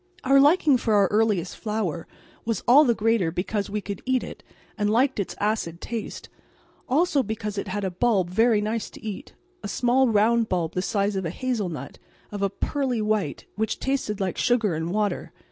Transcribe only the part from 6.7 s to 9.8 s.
also because it had a bulb very nice to eat a